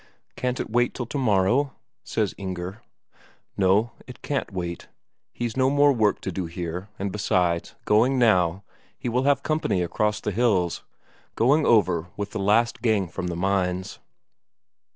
"Can't 0.35 0.59
it 0.59 0.71
wait 0.71 0.95
till 0.95 1.05
tomorrow?" 1.05 1.73
says 2.03 2.33
Inger. 2.35 2.81
No, 3.55 3.91
it 4.07 4.23
can't 4.23 4.51
wait, 4.51 4.87
he's 5.31 5.55
no 5.55 5.69
more 5.69 5.93
work 5.93 6.21
to 6.21 6.31
do 6.31 6.47
here, 6.47 6.89
and 6.97 7.11
besides, 7.11 7.75
going 7.85 8.17
now, 8.17 8.63
he 8.97 9.09
will 9.09 9.25
have 9.25 9.43
company 9.43 9.83
across 9.83 10.19
the 10.19 10.31
hills, 10.31 10.83
going 11.35 11.67
over 11.67 12.07
with 12.17 12.31
the 12.31 12.39
last; 12.39 12.81
gang 12.81 13.07
from 13.09 13.27
the 13.27 13.35
mines. 13.35 13.99